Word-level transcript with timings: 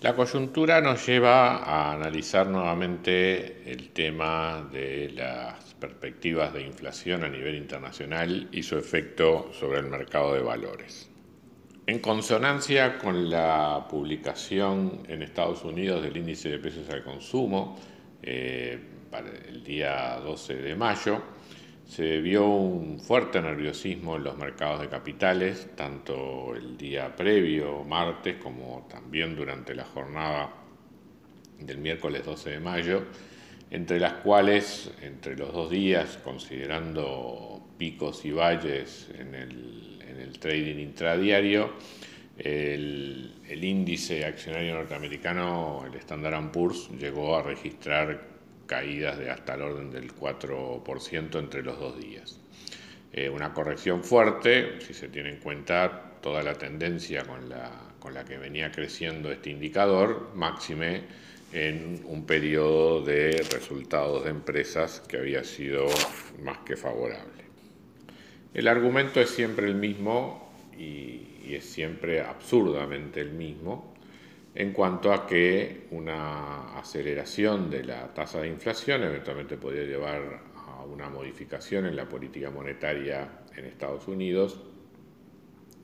La 0.00 0.14
coyuntura 0.14 0.80
nos 0.80 1.04
lleva 1.04 1.56
a 1.56 1.92
analizar 1.92 2.46
nuevamente 2.46 3.68
el 3.68 3.88
tema 3.88 4.68
de 4.72 5.10
las 5.10 5.74
perspectivas 5.74 6.54
de 6.54 6.62
inflación 6.62 7.24
a 7.24 7.28
nivel 7.28 7.56
internacional 7.56 8.48
y 8.52 8.62
su 8.62 8.78
efecto 8.78 9.50
sobre 9.52 9.80
el 9.80 9.88
mercado 9.88 10.34
de 10.34 10.42
valores. 10.42 11.10
En 11.88 11.98
consonancia 11.98 12.96
con 12.98 13.28
la 13.28 13.88
publicación 13.90 15.02
en 15.08 15.22
Estados 15.22 15.64
Unidos 15.64 16.00
del 16.04 16.16
índice 16.16 16.48
de 16.48 16.60
precios 16.60 16.88
al 16.90 17.02
consumo 17.02 17.76
eh, 18.22 18.78
el 19.48 19.64
día 19.64 20.20
12 20.22 20.54
de 20.54 20.76
mayo, 20.76 21.22
se 21.88 22.20
vio 22.20 22.46
un 22.46 23.00
fuerte 23.00 23.40
nerviosismo 23.40 24.16
en 24.16 24.24
los 24.24 24.36
mercados 24.36 24.82
de 24.82 24.88
capitales, 24.88 25.68
tanto 25.74 26.54
el 26.54 26.76
día 26.76 27.16
previo, 27.16 27.82
martes, 27.82 28.36
como 28.36 28.86
también 28.90 29.34
durante 29.34 29.74
la 29.74 29.84
jornada 29.84 30.52
del 31.58 31.78
miércoles 31.78 32.26
12 32.26 32.50
de 32.50 32.60
mayo, 32.60 33.04
entre 33.70 33.98
las 33.98 34.12
cuales, 34.14 34.92
entre 35.00 35.34
los 35.34 35.50
dos 35.50 35.70
días, 35.70 36.18
considerando 36.22 37.66
picos 37.78 38.22
y 38.26 38.32
valles 38.32 39.08
en 39.18 39.34
el, 39.34 40.38
trading 40.38 40.78
intradiario, 40.78 41.72
el, 42.36 43.34
el, 43.48 43.64
índice 43.64 44.24
accionario 44.24 44.74
norteamericano, 44.74 45.84
el 45.86 45.94
Standard 45.98 46.52
Poor's, 46.52 46.90
llegó 46.90 47.34
a 47.34 47.42
registrar 47.42 48.37
caídas 48.68 49.18
de 49.18 49.30
hasta 49.30 49.54
el 49.54 49.62
orden 49.62 49.90
del 49.90 50.14
4% 50.14 51.38
entre 51.38 51.62
los 51.64 51.80
dos 51.80 51.98
días. 51.98 52.38
Eh, 53.12 53.28
una 53.28 53.52
corrección 53.54 54.04
fuerte, 54.04 54.80
si 54.80 54.94
se 54.94 55.08
tiene 55.08 55.30
en 55.30 55.38
cuenta 55.38 56.12
toda 56.20 56.42
la 56.42 56.54
tendencia 56.54 57.24
con 57.24 57.48
la, 57.48 58.24
que 58.24 58.36
venía 58.36 58.70
creciendo 58.70 59.32
este 59.32 59.50
indicador, 59.50 60.30
máxime 60.34 61.02
en 61.52 62.02
un 62.04 62.26
periodo 62.26 63.02
de 63.02 63.30
resultados 63.50 64.24
de 64.24 64.30
empresas 64.30 65.00
que 65.08 65.16
había 65.16 65.42
sido 65.44 65.86
más 66.42 66.58
que 66.58 66.76
favorable. 66.76 67.44
El 68.52 68.68
argumento 68.68 69.20
es 69.20 69.30
siempre 69.30 69.66
el 69.66 69.76
mismo 69.76 70.52
y 70.76 71.54
es 71.54 71.64
siempre 71.64 72.20
absurdamente 72.20 73.20
el 73.20 73.32
mismo, 73.32 73.94
en 74.58 74.72
cuanto 74.72 75.12
a 75.12 75.24
que 75.24 75.86
una 75.92 76.76
aceleración 76.76 77.70
de 77.70 77.84
la 77.84 78.12
tasa 78.12 78.40
de 78.40 78.48
inflación 78.48 79.04
eventualmente 79.04 79.56
podría 79.56 79.84
llevar 79.84 80.40
a 80.56 80.82
una 80.82 81.08
modificación 81.08 81.86
en 81.86 81.94
la 81.94 82.08
política 82.08 82.50
monetaria 82.50 83.44
en 83.56 83.66
Estados 83.66 84.08
Unidos 84.08 84.60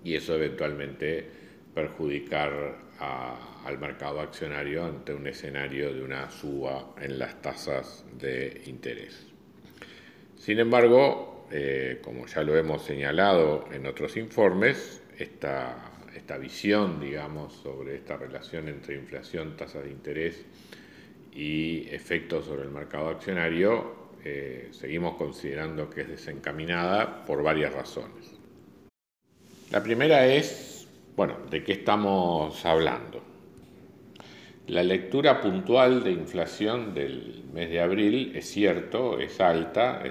y 0.02 0.16
eso 0.16 0.34
eventualmente 0.34 1.24
perjudicar 1.72 2.78
al 2.98 3.78
mercado 3.78 4.18
accionario 4.18 4.84
ante 4.84 5.14
un 5.14 5.28
escenario 5.28 5.94
de 5.94 6.02
una 6.02 6.28
suba 6.28 6.96
en 7.00 7.16
las 7.16 7.40
tasas 7.40 8.04
de 8.18 8.60
interés. 8.66 9.28
Sin 10.36 10.58
embargo, 10.58 11.46
eh, 11.52 12.00
como 12.02 12.26
ya 12.26 12.42
lo 12.42 12.56
hemos 12.56 12.82
señalado 12.82 13.66
en 13.72 13.86
otros 13.86 14.16
informes, 14.16 15.00
esta 15.16 15.92
esta 16.14 16.38
visión, 16.38 17.00
digamos, 17.00 17.54
sobre 17.54 17.96
esta 17.96 18.16
relación 18.16 18.68
entre 18.68 18.94
inflación, 18.96 19.56
tasas 19.56 19.82
de 19.84 19.90
interés 19.90 20.44
y 21.32 21.88
efectos 21.90 22.46
sobre 22.46 22.62
el 22.62 22.70
mercado 22.70 23.08
accionario, 23.08 24.04
eh, 24.24 24.68
seguimos 24.72 25.16
considerando 25.16 25.90
que 25.90 26.02
es 26.02 26.08
desencaminada 26.08 27.24
por 27.24 27.42
varias 27.42 27.72
razones. 27.72 28.38
La 29.70 29.82
primera 29.82 30.26
es, 30.26 30.86
bueno, 31.16 31.38
¿de 31.50 31.64
qué 31.64 31.72
estamos 31.72 32.64
hablando? 32.64 33.22
La 34.68 34.82
lectura 34.82 35.42
puntual 35.42 36.02
de 36.04 36.12
inflación 36.12 36.94
del 36.94 37.44
mes 37.52 37.68
de 37.68 37.82
abril 37.82 38.32
es 38.34 38.48
cierto, 38.48 39.18
es 39.18 39.38
alta, 39.40 40.02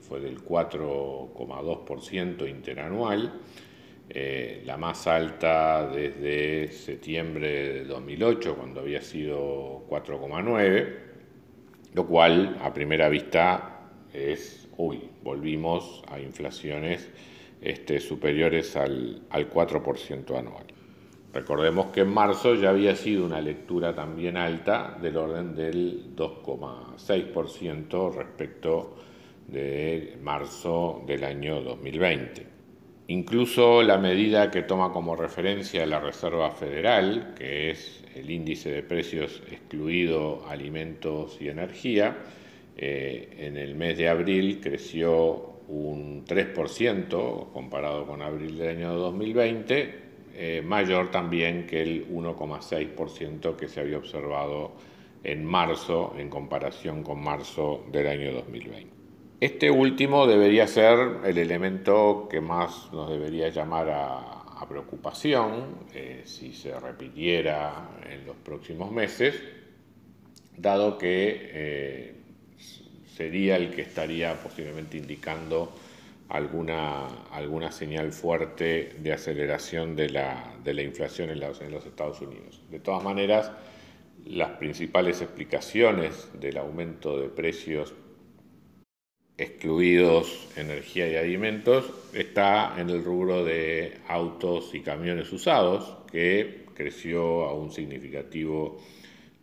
fue 0.00 0.18
del 0.18 0.42
4,2% 0.42 2.50
interanual, 2.50 3.40
eh, 4.14 4.62
la 4.66 4.76
más 4.76 5.06
alta 5.06 5.88
desde 5.88 6.70
septiembre 6.70 7.72
de 7.72 7.84
2008, 7.86 8.56
cuando 8.56 8.80
había 8.80 9.00
sido 9.00 9.86
4,9, 9.88 10.96
lo 11.94 12.06
cual 12.06 12.58
a 12.60 12.74
primera 12.74 13.08
vista 13.08 13.88
es, 14.12 14.68
uy, 14.76 15.00
volvimos 15.22 16.02
a 16.08 16.20
inflaciones 16.20 17.08
este, 17.62 18.00
superiores 18.00 18.76
al, 18.76 19.22
al 19.30 19.48
4% 19.48 20.38
anual. 20.38 20.66
Recordemos 21.32 21.86
que 21.86 22.02
en 22.02 22.12
marzo 22.12 22.54
ya 22.54 22.68
había 22.68 22.94
sido 22.94 23.24
una 23.24 23.40
lectura 23.40 23.94
también 23.94 24.36
alta 24.36 24.98
del 25.00 25.16
orden 25.16 25.54
del 25.54 26.14
2,6% 26.14 28.14
respecto 28.14 28.94
de 29.48 30.18
marzo 30.20 31.02
del 31.06 31.24
año 31.24 31.62
2020. 31.62 32.51
Incluso 33.08 33.82
la 33.82 33.98
medida 33.98 34.50
que 34.50 34.62
toma 34.62 34.92
como 34.92 35.16
referencia 35.16 35.84
la 35.86 35.98
Reserva 35.98 36.52
Federal, 36.52 37.34
que 37.36 37.70
es 37.70 38.04
el 38.14 38.30
índice 38.30 38.70
de 38.70 38.82
precios 38.82 39.42
excluido 39.50 40.46
alimentos 40.48 41.36
y 41.40 41.48
energía, 41.48 42.16
eh, 42.76 43.28
en 43.38 43.56
el 43.56 43.74
mes 43.74 43.98
de 43.98 44.08
abril 44.08 44.60
creció 44.62 45.52
un 45.68 46.24
3% 46.24 47.52
comparado 47.52 48.06
con 48.06 48.22
abril 48.22 48.56
del 48.56 48.76
año 48.76 48.94
2020, 48.94 49.94
eh, 50.34 50.62
mayor 50.64 51.10
también 51.10 51.66
que 51.66 51.82
el 51.82 52.06
1,6% 52.08 53.56
que 53.56 53.68
se 53.68 53.80
había 53.80 53.98
observado 53.98 54.72
en 55.24 55.44
marzo 55.44 56.14
en 56.18 56.28
comparación 56.28 57.02
con 57.02 57.22
marzo 57.22 57.84
del 57.90 58.06
año 58.06 58.32
2020. 58.32 59.01
Este 59.42 59.72
último 59.72 60.28
debería 60.28 60.68
ser 60.68 61.16
el 61.24 61.36
elemento 61.36 62.28
que 62.30 62.40
más 62.40 62.92
nos 62.92 63.10
debería 63.10 63.48
llamar 63.48 63.90
a, 63.90 64.38
preocupación 64.68 65.78
eh, 65.92 66.22
si 66.24 66.52
se 66.52 66.78
repitiera 66.78 67.88
en 68.08 68.24
los 68.24 68.36
próximos 68.36 68.92
meses, 68.92 69.34
dado 70.56 70.96
que 70.96 71.50
eh, 71.52 72.14
sería 73.16 73.56
el 73.56 73.74
que 73.74 73.82
estaría 73.82 74.40
posiblemente 74.40 74.98
indicando 74.98 75.72
alguna, 76.28 77.08
alguna 77.32 77.72
señal 77.72 78.12
fuerte 78.12 78.94
de 78.96 79.12
aceleración 79.12 79.96
de 79.96 80.10
la, 80.10 80.54
de 80.62 80.72
la 80.72 80.82
inflación 80.82 81.30
en 81.30 81.40
los, 81.40 81.60
en 81.60 81.72
los 81.72 81.84
Estados 81.84 82.20
Unidos. 82.20 82.62
De 82.70 82.78
todas 82.78 83.02
maneras, 83.02 83.50
las 84.24 84.50
principales 84.50 85.20
explicaciones 85.20 86.28
del 86.38 86.58
aumento 86.58 87.20
de 87.20 87.28
precios 87.28 87.92
excluidos 89.38 90.48
energía 90.56 91.08
y 91.08 91.16
alimentos, 91.16 91.90
está 92.12 92.74
en 92.78 92.90
el 92.90 93.04
rubro 93.04 93.44
de 93.44 93.98
autos 94.08 94.74
y 94.74 94.80
camiones 94.80 95.32
usados, 95.32 95.96
que 96.10 96.66
creció 96.74 97.44
a 97.44 97.54
un 97.54 97.72
significativo 97.72 98.80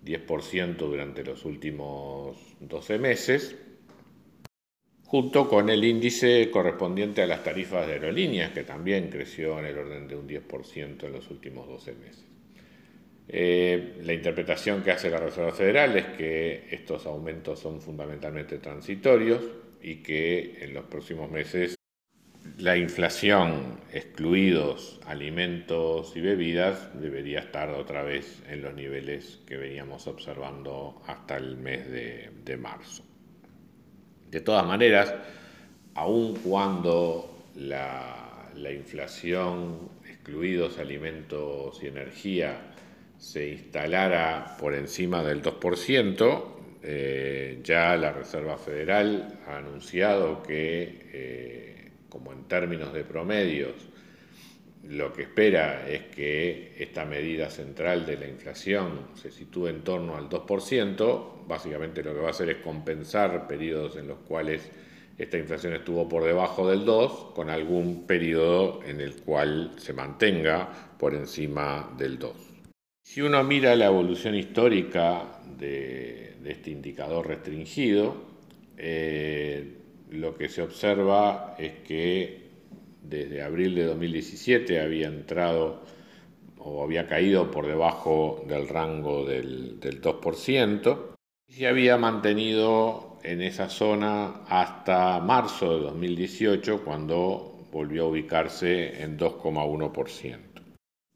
10% 0.06 0.78
durante 0.78 1.24
los 1.24 1.44
últimos 1.46 2.38
12 2.60 2.98
meses, 3.00 3.56
junto 5.06 5.50
con 5.50 5.70
el 5.70 5.84
índice 5.84 6.52
correspondiente 6.52 7.24
a 7.24 7.28
las 7.28 7.44
tarifas 7.44 7.88
de 7.88 7.94
aerolíneas, 7.94 8.52
que 8.52 8.64
también 8.64 9.10
creció 9.10 9.60
en 9.60 9.66
el 9.66 9.78
orden 9.78 10.08
de 10.08 10.16
un 10.16 10.28
10% 10.28 11.04
en 11.04 11.12
los 11.12 11.30
últimos 11.32 11.68
12 11.68 11.94
meses. 11.94 12.26
Eh, 13.32 13.98
la 14.04 14.14
interpretación 14.14 14.82
que 14.82 14.92
hace 14.92 15.10
la 15.10 15.20
Reserva 15.20 15.52
Federal 15.52 15.96
es 15.98 16.06
que 16.18 16.68
estos 16.72 17.06
aumentos 17.06 17.60
son 17.60 17.80
fundamentalmente 17.80 18.58
transitorios, 18.58 19.42
y 19.82 19.98
que 19.98 20.60
en 20.62 20.74
los 20.74 20.86
próximos 20.86 21.30
meses 21.32 21.76
la 22.58 22.76
inflación, 22.76 23.80
excluidos 23.94 25.00
alimentos 25.06 26.16
y 26.16 26.22
bebidas, 26.22 26.90
debería 27.00 27.40
estar 27.40 27.70
otra 27.70 28.04
vez 28.04 28.42
en 28.50 28.62
los 28.62 28.74
niveles 28.74 29.40
que 29.48 29.58
veníamos 29.58 30.08
observando 30.08 31.02
hasta 31.08 31.38
el 31.38 31.56
mes 31.58 31.90
de, 31.90 32.58
marzo. 32.58 33.04
De 34.30 34.42
todas 34.42 34.66
maneras, 34.66 35.14
aun 35.96 36.36
cuando 36.36 37.46
la, 37.56 38.52
inflación 38.74 39.90
incluidos 40.10 40.80
alimentos 40.80 41.82
y 41.82 41.88
energía, 41.88 42.74
se 43.18 43.50
instalara 43.50 44.58
por 44.60 44.76
encima 44.76 45.24
del 45.24 45.42
2%, 45.42 46.59
eh, 46.82 47.60
ya 47.64 47.96
la 47.98 48.12
Reserva 48.12 48.58
Federal 48.58 49.40
ha 49.48 49.58
anunciado 49.58 50.42
que, 50.42 51.10
eh, 51.14 51.92
como 52.08 52.32
en 52.32 52.44
términos 52.46 52.94
de 52.94 53.04
promedios, 53.04 53.90
lo 54.84 55.12
que 55.12 55.24
espera 55.24 55.88
es 55.90 56.04
que 56.04 56.76
esta 56.80 57.06
medida 57.06 57.50
central 57.50 58.06
de 58.06 58.18
la 58.18 58.28
inflación 58.28 59.08
se 59.14 59.30
sitúe 59.30 59.68
en 59.68 59.82
torno 59.84 60.16
al 60.16 60.30
2%, 60.30 61.46
básicamente 61.46 62.02
lo 62.02 62.14
que 62.14 62.22
va 62.22 62.28
a 62.28 62.32
hacer 62.32 62.50
es 62.50 62.58
compensar 62.58 63.48
periodos 63.48 63.98
en 63.98 64.08
los 64.08 64.20
cuales 64.20 64.70
esta 65.18 65.38
inflación 65.38 65.74
estuvo 65.74 66.08
por 66.08 66.24
debajo 66.24 66.70
del 66.70 66.86
2, 66.86 67.34
con 67.36 67.50
algún 67.50 68.08
periodo 68.08 68.80
en 68.86 69.02
el 69.02 69.18
cual 69.18 69.74
se 69.76 69.92
mantenga 69.92 70.96
por 70.98 71.14
encima 71.14 71.94
del 71.98 72.18
2. 72.18 72.32
Si 73.04 73.22
uno 73.22 73.44
mira 73.44 73.76
la 73.76 73.88
evolución 73.88 74.36
histórica 74.36 75.39
de, 75.58 76.36
este 76.46 76.72
indicador 76.72 77.28
restringido, 77.28 78.16
eh, 78.78 79.76
lo 80.12 80.36
que 80.36 80.50
se 80.50 80.62
observa 80.62 81.56
es 81.58 81.74
que 81.86 82.50
desde 83.04 83.42
abril 83.42 83.76
de 83.76 83.86
2017 83.86 84.82
había 84.82 85.08
entrado 85.08 85.84
o 86.58 86.84
había 86.84 87.08
caído 87.08 87.52
por 87.52 87.68
debajo 87.68 88.44
del 88.48 88.68
rango 88.68 89.26
del, 89.26 89.80
del 89.80 90.02
2% 90.02 91.16
y 91.48 91.54
se 91.54 91.68
había 91.68 91.98
mantenido 91.98 93.18
en 93.24 93.42
esa 93.42 93.70
zona 93.70 94.44
hasta 94.48 95.20
marzo 95.20 95.78
de 95.78 95.84
2018 95.84 96.84
cuando 96.84 97.68
volvió 97.72 98.06
a 98.06 98.08
ubicarse 98.08 99.02
en 99.02 99.18
2,1%. 99.18 100.38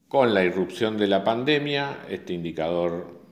Con 0.07 0.33
la 0.33 0.43
irrupción 0.43 0.97
de 0.97 1.07
la 1.07 1.23
pandemia, 1.23 2.05
este 2.09 2.33
indicador 2.33 3.22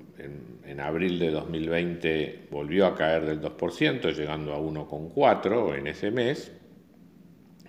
en, 0.66 0.80
abril 0.80 1.20
de 1.20 1.32
2020 1.32 2.48
volvió 2.50 2.88
a 2.88 2.96
caer 2.96 3.26
del 3.26 3.42
2%, 3.42 4.14
llegando 4.16 4.54
a 4.54 4.60
1,4% 4.60 5.78
en 5.78 5.88
ese 5.88 6.12
mes, 6.12 6.52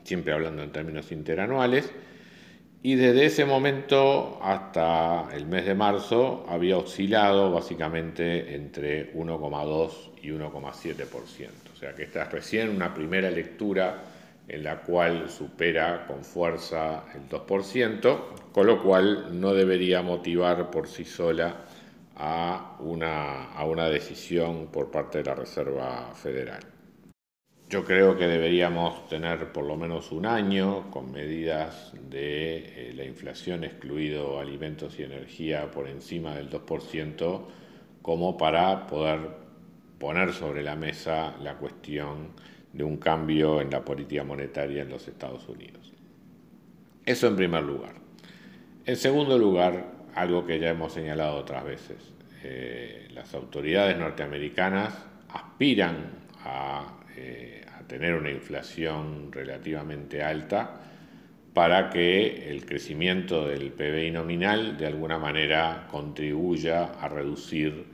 siempre 0.04 0.32
hablando 0.32 0.62
en 0.62 0.72
términos 0.72 1.12
interanuales, 1.12 1.92
y 2.82 2.94
desde 2.96 3.26
ese 3.26 3.44
momento 3.44 4.40
hasta 4.42 5.28
el 5.34 5.46
mes 5.46 5.66
de 5.66 5.74
marzo 5.74 6.46
había 6.48 6.78
oscilado 6.78 7.52
básicamente 7.52 8.54
entre 8.54 9.12
1,2 9.14 9.90
y 10.22 10.28
1,7%. 10.30 11.48
O 11.72 11.76
sea 11.76 11.94
que 11.94 12.04
esta 12.04 12.22
es 12.22 12.32
recién 12.32 12.70
una 12.70 12.92
primera 12.94 13.30
lectura 13.30 14.02
en 14.48 14.64
la 14.64 14.80
cual 14.80 15.30
supera 15.30 16.06
con 16.06 16.24
fuerza 16.24 17.04
el 17.14 17.28
2%, 17.28 18.20
con 18.52 18.66
lo 18.66 18.82
cual 18.82 19.40
no 19.40 19.54
debería 19.54 20.02
motivar 20.02 20.70
por 20.70 20.88
sí 20.88 21.04
sola 21.04 21.56
a 22.24 22.76
una, 22.78 23.46
a 23.46 23.64
una 23.64 23.88
decisión 23.88 24.68
por 24.68 24.92
parte 24.92 25.18
de 25.18 25.24
la 25.24 25.34
Reserva 25.34 26.12
Federal. 26.14 26.60
Yo 27.68 27.84
creo 27.84 28.16
que 28.16 28.28
deberíamos 28.28 29.08
tener 29.08 29.50
por 29.50 29.64
lo 29.64 29.76
menos 29.76 30.12
un 30.12 30.26
año 30.26 30.88
con 30.92 31.10
medidas 31.10 31.92
de 32.08 32.90
eh, 32.90 32.92
la 32.94 33.04
inflación, 33.04 33.64
excluido 33.64 34.38
alimentos 34.38 35.00
y 35.00 35.02
energía, 35.02 35.68
por 35.72 35.88
encima 35.88 36.36
del 36.36 36.48
2%, 36.48 37.40
como 38.02 38.36
para 38.36 38.86
poder 38.86 39.18
poner 39.98 40.32
sobre 40.32 40.62
la 40.62 40.76
mesa 40.76 41.34
la 41.42 41.56
cuestión 41.56 42.28
de 42.72 42.84
un 42.84 42.98
cambio 42.98 43.60
en 43.60 43.70
la 43.70 43.84
política 43.84 44.22
monetaria 44.22 44.82
en 44.82 44.90
los 44.90 45.08
Estados 45.08 45.48
Unidos. 45.48 45.92
Eso 47.04 47.26
en 47.26 47.34
primer 47.34 47.64
lugar. 47.64 47.94
En 48.84 48.96
segundo 48.96 49.36
lugar, 49.38 50.01
algo 50.14 50.46
que 50.46 50.58
ya 50.58 50.70
hemos 50.70 50.92
señalado 50.92 51.36
otras 51.36 51.64
veces, 51.64 52.12
eh, 52.42 53.08
las 53.12 53.32
autoridades 53.34 53.96
norteamericanas 53.96 54.94
aspiran 55.28 56.10
a 56.44 56.98
eh, 57.16 57.64
tener 57.86 58.14
una 58.14 58.30
inflación 58.30 59.30
relativamente 59.30 60.22
alta 60.22 60.80
para 61.52 61.90
que 61.90 62.50
el 62.50 62.64
crecimiento 62.64 63.46
del 63.46 63.70
PBI 63.72 64.10
nominal 64.10 64.78
de 64.78 64.86
alguna 64.86 65.18
manera 65.18 65.86
contribuya 65.90 66.92
a 67.00 67.08
reducir 67.08 67.84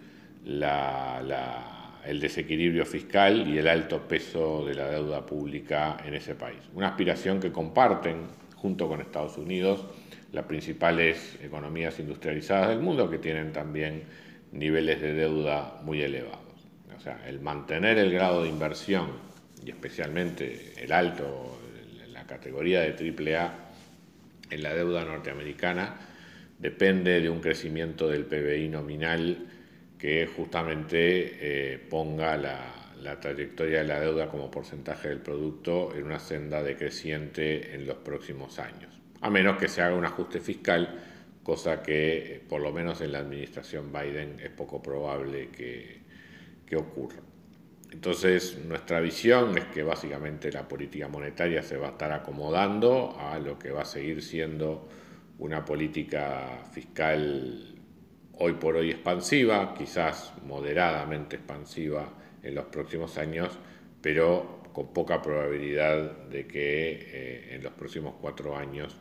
el 0.44 2.20
desequilibrio 2.20 2.86
fiscal 2.86 3.48
y 3.48 3.58
el 3.58 3.66
alto 3.66 4.06
peso 4.06 4.64
de 4.64 4.74
la 4.74 4.88
deuda 4.88 5.26
pública 5.26 5.96
en 6.04 6.14
ese 6.14 6.34
país. 6.36 6.60
Una 6.74 6.88
aspiración 6.88 7.40
que 7.40 7.50
comparten 7.50 8.28
junto 8.54 8.88
con 8.88 9.00
Estados 9.00 9.36
Unidos 9.36 9.84
las 10.32 10.44
principales 10.44 11.38
economías 11.42 11.98
industrializadas 11.98 12.68
del 12.68 12.80
mundo 12.80 13.10
que 13.10 13.18
tienen 13.18 13.52
también 13.52 14.04
niveles 14.52 15.00
de 15.00 15.14
deuda 15.14 15.80
muy 15.82 16.02
elevados. 16.02 16.40
O 16.96 17.00
sea, 17.00 17.20
el 17.28 17.40
mantener 17.40 17.98
el 17.98 18.10
grado 18.10 18.42
de 18.42 18.48
inversión 18.48 19.08
y 19.64 19.70
especialmente 19.70 20.72
el 20.76 20.92
alto, 20.92 21.58
la 22.12 22.26
categoría 22.26 22.80
de 22.80 22.92
AAA 22.92 23.54
en 24.50 24.62
la 24.62 24.74
deuda 24.74 25.04
norteamericana, 25.04 25.94
depende 26.58 27.20
de 27.20 27.30
un 27.30 27.40
crecimiento 27.40 28.08
del 28.08 28.24
PBI 28.24 28.68
nominal 28.68 29.46
que 29.98 30.26
justamente 30.26 31.74
eh, 31.74 31.78
ponga 31.78 32.36
la, 32.36 32.92
la, 33.00 33.20
trayectoria 33.20 33.78
de 33.78 33.84
la 33.84 34.00
deuda 34.00 34.28
como 34.28 34.50
porcentaje 34.50 35.08
del 35.08 35.18
producto 35.18 35.94
en 35.94 36.04
una 36.04 36.18
senda 36.18 36.62
decreciente 36.62 37.74
en 37.74 37.86
los 37.86 37.98
próximos 37.98 38.58
años, 38.58 38.92
a 39.20 39.30
menos 39.30 39.58
que 39.58 39.68
se 39.68 39.82
haga 39.82 39.94
un 39.94 40.04
ajuste 40.04 40.40
fiscal, 40.40 41.04
cosa 41.42 41.82
que 41.82 42.42
por 42.48 42.60
lo 42.60 42.72
menos 42.72 43.00
en 43.00 43.12
la 43.12 43.18
administración 43.18 43.92
Biden 43.92 44.38
es 44.40 44.50
poco 44.50 44.82
probable 44.82 45.48
que, 45.48 46.00
que 46.66 46.76
ocurra. 46.76 47.20
Entonces, 47.90 48.58
nuestra 48.66 49.00
visión 49.00 49.56
es 49.56 49.64
que 49.66 49.82
básicamente 49.82 50.52
la 50.52 50.68
política 50.68 51.08
monetaria 51.08 51.62
se 51.62 51.78
va 51.78 51.88
a 51.88 51.90
estar 51.92 52.12
acomodando 52.12 53.16
a 53.18 53.38
lo 53.38 53.58
que 53.58 53.70
va 53.70 53.82
a 53.82 53.86
seguir 53.86 54.22
siendo 54.22 54.88
una 55.38 55.64
política 55.64 56.64
fiscal 56.70 57.74
hoy 58.34 58.52
por 58.54 58.76
hoy 58.76 58.90
expansiva, 58.90 59.74
quizás 59.74 60.32
moderadamente 60.44 61.36
expansiva 61.36 62.12
en 62.42 62.54
los 62.54 62.66
próximos 62.66 63.16
años, 63.18 63.58
pero 64.02 64.62
con 64.72 64.92
poca 64.92 65.22
probabilidad 65.22 66.28
de 66.28 66.46
que 66.46 66.90
eh, 66.90 67.54
en 67.54 67.64
los 67.64 67.72
próximos 67.72 68.14
cuatro 68.20 68.56
años 68.56 68.96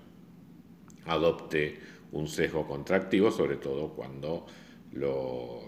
adopte 1.08 1.80
un 2.12 2.28
sesgo 2.28 2.68
contractivo, 2.68 3.32
sobre 3.32 3.58
todo 3.58 3.90
cuando 3.90 4.46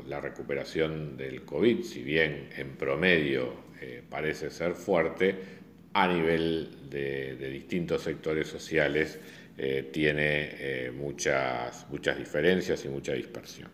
la 0.08 0.22
recuperación 0.22 1.18
del 1.18 1.44
COVID, 1.44 1.84
si 1.84 2.04
bien 2.04 2.50
en 2.58 2.76
promedio 2.76 3.54
eh, 3.82 4.04
parece 4.10 4.50
ser 4.50 4.74
fuerte, 4.74 5.60
a 5.94 6.08
nivel 6.08 6.90
de, 6.90 7.36
distintos 7.50 8.04
sectores 8.04 8.48
sociales 8.48 9.20
eh, 9.58 9.90
tiene 9.92 10.50
eh, 10.52 10.92
muchas, 10.92 11.88
muchas 11.90 12.18
diferencias 12.18 12.86
y 12.86 12.90
mucha 12.90 13.14
dispersión. 13.14 13.70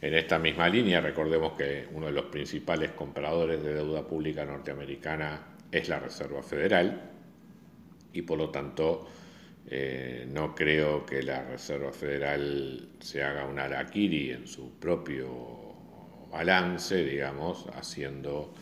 En 0.00 0.14
esta 0.14 0.38
misma 0.38 0.68
línea, 0.68 1.00
recordemos 1.00 1.52
que 1.52 1.86
uno 1.92 2.06
de 2.06 2.12
los 2.12 2.24
principales 2.24 2.90
compradores 2.90 3.62
de 3.62 3.74
deuda 3.74 4.06
pública 4.06 4.44
norteamericana 4.44 5.56
es 5.70 5.88
la 5.88 6.00
Reserva 6.00 6.42
Federal 6.42 7.10
y 8.12 8.22
por 8.22 8.38
lo 8.38 8.50
tanto 8.50 9.06
eh, 9.66 10.26
no 10.28 10.54
creo 10.54 11.06
que 11.06 11.22
la 11.22 11.42
Reserva 11.44 11.92
Federal 11.92 12.88
se 13.00 13.22
haga 13.22 13.46
un 13.46 13.58
araquiri 13.58 14.30
en 14.30 14.46
su 14.46 14.78
propio 14.78 16.28
balance, 16.30 17.04
digamos, 17.04 17.66
haciendo 17.74 18.54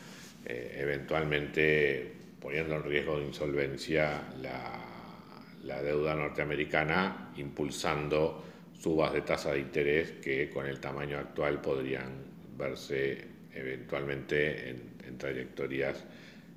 eh, 0.45 0.77
eventualmente 0.79 2.13
poniendo 2.41 2.77
en 2.77 2.85
riesgo 2.85 3.19
de 3.19 3.27
insolvencia 3.27 4.23
la, 4.41 5.83
deuda 5.83 6.15
norteamericana, 6.15 7.33
impulsando 7.37 8.45
subas 8.79 9.13
de 9.13 9.23
tasa 9.23 9.53
de 9.53 9.61
interés 9.61 10.13
que 10.23 10.51
con 10.51 10.67
el 10.67 10.81
tamaño 10.81 11.19
actual 11.19 11.61
podrían 11.61 12.25
verse 12.57 13.25
eventualmente 13.53 14.71
en, 14.71 15.19
trayectorias 15.19 16.05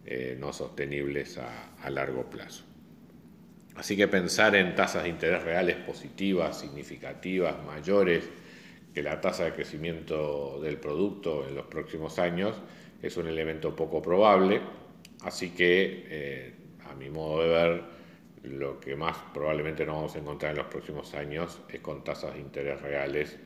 eh, 0.05 0.37
no 0.39 0.53
sostenibles 0.53 1.37
a 1.37 1.89
largo 1.89 2.29
plazo. 2.29 2.63
Así 3.75 3.97
que 3.97 4.07
pensar 4.07 4.55
en 4.55 4.75
tasas 4.75 5.03
de 5.03 5.09
interés 5.09 5.43
reales 5.43 5.77
positivas, 5.77 6.59
significativas, 6.59 7.55
mayores 7.65 8.29
que 8.93 9.01
la 9.01 9.19
tasa 9.19 9.45
de 9.45 9.53
crecimiento 9.53 10.59
del 10.61 10.77
producto 10.77 11.47
en 11.47 11.55
los 11.55 11.65
próximos 11.65 12.19
años 12.19 12.55
es 13.01 13.17
un 13.17 13.27
elemento 13.27 13.75
poco 13.75 14.01
probable. 14.01 14.61
Así 15.23 15.49
que, 15.49 16.05
eh, 16.07 16.53
a 16.89 16.93
mi 16.93 17.09
modo 17.09 17.41
de 17.41 17.49
ver, 17.49 17.83
lo 18.43 18.79
que 18.79 18.95
más 18.95 19.17
probablemente 19.33 19.85
nos 19.85 19.95
vamos 19.95 20.15
a 20.15 20.19
encontrar 20.19 20.51
en 20.51 20.57
los 20.57 20.67
próximos 20.67 21.13
años 21.15 21.61
es 21.69 21.79
con 21.79 22.03
tasas 22.03 22.33
de 22.33 22.41
interés 22.41 22.81
reales 22.81 23.39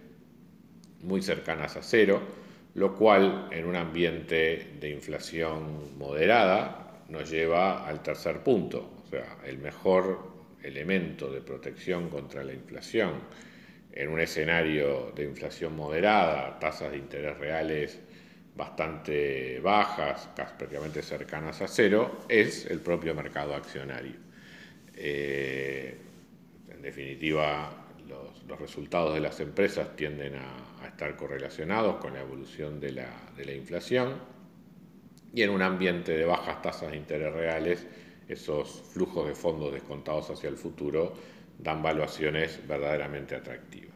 muy 1.03 1.21
cercanas 1.21 1.77
a 1.77 1.83
cero, 1.83 2.21
lo 2.73 2.95
cual 2.95 3.47
en 3.51 3.65
un 3.65 3.75
ambiente 3.75 4.75
de 4.79 4.89
inflación 4.89 5.97
moderada 5.97 7.03
nos 7.09 7.29
lleva 7.29 7.87
al 7.87 8.01
tercer 8.01 8.43
punto, 8.43 8.96
o 9.07 9.09
sea, 9.09 9.37
el 9.45 9.57
mejor 9.59 10.19
elemento 10.61 11.31
de 11.31 11.41
protección 11.41 12.09
contra 12.09 12.43
la 12.43 12.53
inflación 12.53 13.21
en 13.93 14.09
un 14.09 14.19
escenario 14.19 15.11
de 15.15 15.23
inflación 15.23 15.75
moderada, 15.75 16.59
tasas 16.59 16.91
de 16.91 16.97
interés 16.97 17.37
reales 17.37 17.99
bastante 18.55 19.59
bajas, 19.59 20.29
casi 20.35 20.55
prácticamente 20.57 21.01
cercanas 21.01 21.61
a 21.61 21.67
cero, 21.67 22.19
es 22.27 22.65
el 22.65 22.79
propio 22.79 23.15
mercado 23.15 23.55
accionario. 23.55 24.15
Eh, 24.95 25.97
en 26.69 26.81
definitiva, 26.81 27.71
los, 28.07 28.59
resultados 28.59 29.13
de 29.13 29.21
las 29.21 29.39
empresas 29.39 29.95
tienden 29.95 30.35
a, 30.35 30.87
estar 30.87 31.15
correlacionados 31.15 31.97
con 31.97 32.13
la 32.13 32.21
evolución 32.21 32.79
de 32.79 32.91
la, 32.91 33.09
de 33.35 33.45
la 33.45 33.53
inflación 33.53 34.15
y 35.33 35.43
en 35.43 35.51
un 35.51 35.61
ambiente 35.61 36.17
de 36.17 36.25
bajas 36.25 36.61
tasas 36.61 36.91
de 36.91 36.97
interés 36.97 37.31
reales, 37.33 37.85
esos 38.27 38.83
flujos 38.91 39.27
de 39.27 39.35
fondos 39.35 39.73
descontados 39.73 40.29
hacia 40.29 40.49
el 40.49 40.57
futuro 40.57 41.13
dan 41.59 41.81
valuaciones 41.81 42.59
verdaderamente 42.67 43.35
atractivas. 43.35 43.95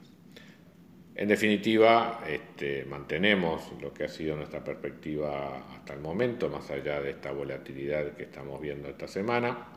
En 1.13 1.27
definitiva, 1.27 2.23
este, 2.27 2.85
mantenemos 2.85 3.71
lo 3.81 3.93
que 3.93 4.05
ha 4.05 4.07
sido 4.07 4.35
nuestra 4.35 4.63
perspectiva 4.63 5.75
hasta 5.75 5.93
el 5.93 5.99
momento, 5.99 6.49
más 6.49 6.71
allá 6.71 7.01
de 7.01 7.11
esta 7.11 7.31
volatilidad 7.31 8.13
que 8.13 8.23
estamos 8.23 8.61
viendo 8.61 8.89
esta 8.89 9.07
semana. 9.07 9.67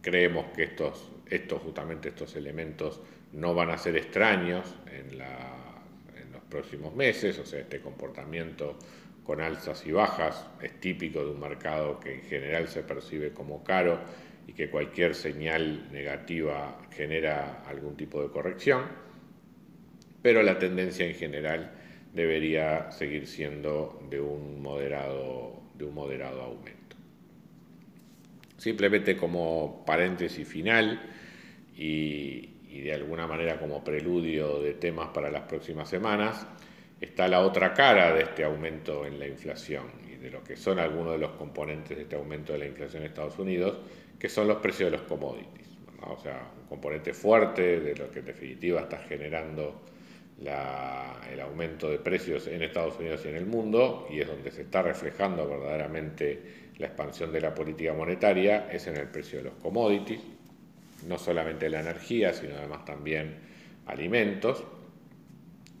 Creemos 0.00 0.46
que 0.56 0.64
estos, 0.64 1.10
justamente 1.62 2.08
estos 2.08 2.34
elementos 2.36 3.02
no 3.32 3.54
van 3.54 3.70
a 3.70 3.78
ser 3.78 3.96
extraños 3.96 4.74
en, 4.86 5.12
en 5.12 6.32
los 6.32 6.42
próximos 6.48 6.94
meses, 6.94 7.38
o 7.38 7.44
sea, 7.44 7.60
este 7.60 7.80
comportamiento 7.80 8.76
con 9.28 9.42
alzas 9.42 9.86
y 9.86 9.92
bajas 9.92 10.48
es 10.62 10.80
típico 10.80 11.22
de 11.22 11.32
un 11.32 11.38
mercado 11.38 12.00
que 12.00 12.14
en 12.14 12.22
general 12.22 12.66
se 12.66 12.82
percibe 12.82 13.34
como 13.34 13.62
caro 13.62 14.00
y 14.46 14.54
que 14.54 14.70
cualquier 14.70 15.14
señal 15.14 15.92
negativa 15.92 16.80
genera 16.90 17.62
algún 17.68 17.94
tipo 17.94 18.22
de 18.22 18.30
corrección 18.30 18.86
pero 20.22 20.42
la 20.42 20.58
tendencia 20.58 21.04
en 21.04 21.14
general 21.14 21.72
debería 22.14 22.90
seguir 22.90 23.26
siendo 23.26 24.00
de 24.08 24.18
un 24.18 24.62
moderado, 24.62 25.60
de 25.74 25.84
un 25.84 25.94
moderado 25.94 26.40
aumento. 26.40 26.96
Simplemente 28.56 29.14
como 29.14 29.84
paréntesis 29.84 30.48
final 30.48 31.02
y, 31.76 32.48
y 32.66 32.80
de 32.80 32.94
alguna 32.94 33.26
manera 33.26 33.60
como 33.60 33.84
preludio 33.84 34.62
de 34.62 34.72
temas 34.72 35.08
para 35.08 35.30
las 35.30 35.42
próximas 35.42 35.90
semanas, 35.90 36.46
está 37.00 37.28
la 37.28 37.40
otra 37.40 37.72
cara 37.74 38.12
de 38.12 38.22
este 38.22 38.44
aumento 38.44 39.06
en 39.06 39.18
la 39.18 39.26
inflación 39.26 39.84
y 40.06 40.16
de 40.16 40.30
lo 40.30 40.42
que 40.42 40.56
son 40.56 40.78
algunos 40.78 41.12
de 41.12 41.18
los 41.18 41.32
componentes 41.32 41.96
de 41.96 42.02
este 42.04 42.16
aumento 42.16 42.52
de 42.52 42.58
la 42.60 42.66
inflación 42.66 43.02
en 43.02 43.08
Estados 43.08 43.38
Unidos, 43.38 43.78
que 44.18 44.28
son 44.28 44.48
los 44.48 44.58
precios 44.58 44.90
de 44.90 44.98
los 44.98 45.06
commodities. 45.06 45.68
O 46.02 46.18
sea, 46.18 46.50
un 46.60 46.68
componente 46.68 47.12
fuerte 47.12 47.80
de 47.80 47.94
lo 47.94 48.10
que 48.10 48.20
en 48.20 48.26
definitiva 48.26 48.80
está 48.80 48.98
generando 48.98 49.82
el 50.40 51.40
aumento 51.40 51.90
de 51.90 51.98
precios 51.98 52.46
en 52.46 52.62
Estados 52.62 52.98
Unidos 52.98 53.22
y 53.24 53.28
en 53.28 53.36
el 53.36 53.46
mundo, 53.46 54.06
y 54.10 54.20
es 54.20 54.28
donde 54.28 54.52
se 54.52 54.62
está 54.62 54.82
reflejando 54.82 55.48
verdaderamente 55.48 56.68
la 56.78 56.86
expansión 56.86 57.32
de 57.32 57.40
la 57.40 57.52
política 57.54 57.92
monetaria, 57.92 58.70
es 58.70 58.86
en 58.86 58.96
el 58.96 59.08
precio 59.08 59.38
de 59.38 59.46
los 59.46 59.54
commodities, 59.54 60.20
no 61.06 61.18
solamente 61.18 61.68
la 61.68 61.80
energía, 61.80 62.32
sino 62.32 62.56
además 62.56 62.84
también 62.84 63.36
alimentos, 63.86 64.62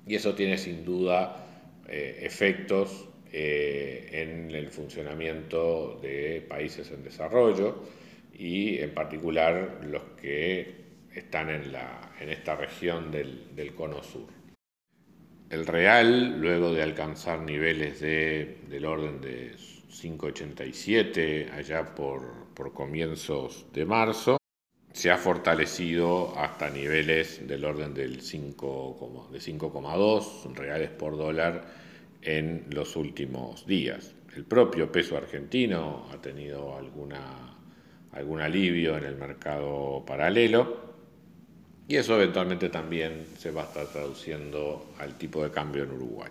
y 0.08 0.14
eso 0.14 0.34
tiene 0.34 0.56
sin 0.56 0.84
duda 0.84 1.44
eh, 1.86 2.20
efectos 2.22 3.08
eh, 3.30 4.08
en 4.10 4.50
el 4.52 4.70
funcionamiento 4.70 5.98
de 6.00 6.44
países 6.48 6.90
en 6.90 7.04
desarrollo 7.04 7.84
y 8.32 8.78
en 8.78 8.94
particular 8.94 9.80
los 9.84 10.02
que 10.20 10.88
están 11.14 11.50
en, 11.50 11.72
la, 11.72 12.14
en 12.20 12.30
esta 12.30 12.56
región 12.56 13.10
del, 13.10 13.54
del 13.54 13.74
cono 13.74 14.02
sur. 14.02 14.28
El 15.50 15.66
real, 15.66 16.40
luego 16.40 16.72
de 16.72 16.82
alcanzar 16.82 17.40
niveles 17.40 18.00
de, 18.00 18.58
del 18.68 18.84
orden 18.84 19.20
de 19.20 19.52
5,87 19.56 21.52
allá 21.52 21.94
por, 21.94 22.48
por 22.54 22.72
comienzos 22.72 23.66
de 23.72 23.84
marzo, 23.84 24.38
se 24.92 25.10
ha 25.10 25.16
fortalecido 25.16 26.36
hasta 26.38 26.70
niveles 26.70 27.46
del 27.46 27.64
orden 27.64 27.94
del 27.94 28.20
5, 28.20 29.28
de 29.32 29.38
5,2 29.38 30.54
reales 30.54 30.90
por 30.90 31.16
dólar 31.16 31.66
en 32.22 32.66
los 32.70 32.96
últimos 32.96 33.66
días. 33.66 34.14
El 34.36 34.44
propio 34.44 34.90
peso 34.90 35.16
argentino 35.16 36.06
ha 36.12 36.20
tenido 36.20 36.76
alguna, 36.76 37.56
algún 38.12 38.40
alivio 38.40 38.96
en 38.96 39.04
el 39.04 39.16
mercado 39.16 40.04
paralelo 40.06 40.88
y 41.88 41.96
eso 41.96 42.16
eventualmente 42.16 42.68
también 42.68 43.26
se 43.38 43.50
va 43.50 43.62
a 43.62 43.64
estar 43.64 43.86
traduciendo 43.86 44.92
al 44.98 45.16
tipo 45.16 45.42
de 45.42 45.50
cambio 45.50 45.84
en 45.84 45.92
Uruguay. 45.92 46.30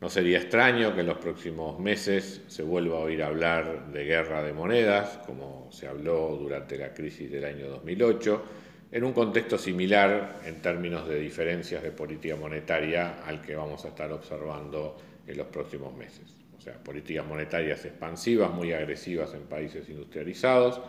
No 0.00 0.10
sería 0.10 0.38
extraño 0.38 0.94
que 0.94 1.00
en 1.00 1.06
los 1.06 1.18
próximos 1.18 1.78
meses 1.78 2.42
se 2.46 2.62
vuelva 2.62 2.98
a 2.98 3.00
oír 3.00 3.22
hablar 3.22 3.92
de 3.92 4.04
guerra 4.04 4.42
de 4.42 4.52
monedas, 4.52 5.18
como 5.26 5.68
se 5.72 5.86
habló 5.86 6.36
durante 6.36 6.76
la 6.76 6.92
crisis 6.92 7.30
del 7.30 7.44
año 7.44 7.68
2008, 7.68 8.44
en 8.92 9.04
un 9.04 9.12
contexto 9.12 9.56
similar 9.56 10.40
en 10.44 10.60
términos 10.60 11.08
de 11.08 11.18
diferencias 11.18 11.82
de 11.82 11.90
política 11.90 12.36
monetaria 12.36 13.24
al 13.24 13.40
que 13.40 13.56
vamos 13.56 13.84
a 13.84 13.88
estar 13.88 14.12
observando 14.12 14.96
en 15.26 15.36
los 15.36 15.46
próximos 15.46 15.96
meses. 15.96 16.34
O 16.56 16.60
sea, 16.60 16.74
políticas 16.74 17.26
monetarias 17.26 17.84
expansivas, 17.84 18.52
muy 18.52 18.72
agresivas 18.72 19.34
en 19.34 19.42
países 19.42 19.88
industrializados 19.88 20.80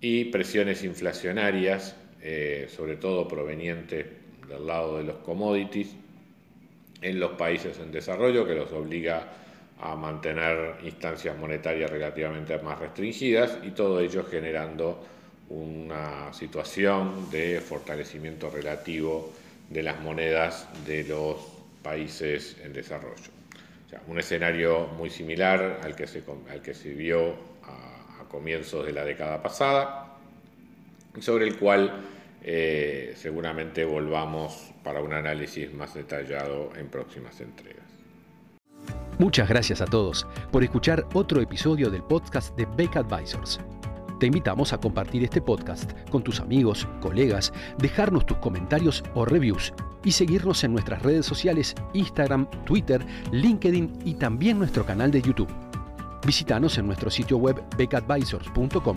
y 0.00 0.26
presiones 0.26 0.84
inflacionarias 0.84 1.96
eh, 2.20 2.66
sobre 2.68 2.96
todo 2.96 3.28
proveniente 3.28 4.04
del 4.48 4.66
lado 4.66 4.98
de 4.98 5.04
los 5.04 5.18
commodities, 5.18 5.94
en 7.00 7.20
los 7.20 7.32
países 7.32 7.78
en 7.78 7.92
desarrollo, 7.92 8.46
que 8.46 8.54
los 8.54 8.72
obliga 8.72 9.26
a 9.80 9.94
mantener 9.94 10.76
instancias 10.82 11.36
monetarias 11.38 11.90
relativamente 11.90 12.58
más 12.58 12.78
restringidas 12.78 13.58
y 13.62 13.70
todo 13.70 14.00
ello 14.00 14.24
generando 14.24 15.04
una 15.48 16.32
situación 16.32 17.30
de 17.30 17.60
fortalecimiento 17.60 18.50
relativo 18.50 19.32
de 19.70 19.82
las 19.82 20.00
monedas 20.00 20.68
de 20.86 21.04
los 21.04 21.36
países 21.82 22.56
en 22.64 22.72
desarrollo. 22.72 23.30
un 24.06 24.18
escenario 24.18 24.86
muy 24.98 25.10
similar 25.10 25.80
al 25.82 25.94
que 25.94 26.06
se, 26.06 26.22
al 26.50 26.60
que 26.60 26.74
se 26.74 26.92
vio 26.92 27.34
a 27.62 28.24
comienzos 28.28 28.84
de 28.84 28.92
la 28.92 29.04
década 29.04 29.42
pasada, 29.42 30.16
sobre 31.20 31.46
el 31.46 31.56
cual 31.56 31.92
eh, 32.42 33.14
seguramente 33.16 33.84
volvamos 33.84 34.72
para 34.82 35.00
un 35.00 35.12
análisis 35.12 35.72
más 35.72 35.94
detallado 35.94 36.70
en 36.76 36.88
próximas 36.88 37.40
entregas. 37.40 37.84
Muchas 39.18 39.48
gracias 39.48 39.80
a 39.80 39.86
todos 39.86 40.26
por 40.52 40.62
escuchar 40.62 41.04
otro 41.12 41.40
episodio 41.40 41.90
del 41.90 42.02
podcast 42.04 42.56
de 42.56 42.66
Beck 42.76 42.96
Advisors. 42.96 43.60
Te 44.20 44.26
invitamos 44.26 44.72
a 44.72 44.78
compartir 44.78 45.24
este 45.24 45.40
podcast 45.40 45.92
con 46.10 46.22
tus 46.22 46.40
amigos, 46.40 46.88
colegas, 47.00 47.52
dejarnos 47.78 48.26
tus 48.26 48.38
comentarios 48.38 49.04
o 49.14 49.24
reviews 49.24 49.72
y 50.04 50.12
seguirnos 50.12 50.64
en 50.64 50.72
nuestras 50.72 51.02
redes 51.02 51.26
sociales 51.26 51.74
Instagram, 51.94 52.48
Twitter, 52.64 53.04
LinkedIn 53.32 54.00
y 54.04 54.14
también 54.14 54.58
nuestro 54.58 54.84
canal 54.84 55.10
de 55.10 55.22
YouTube. 55.22 55.52
Visítanos 56.26 56.78
en 56.78 56.86
nuestro 56.86 57.10
sitio 57.10 57.38
web 57.38 57.62
beckadvisors.com 57.76 58.96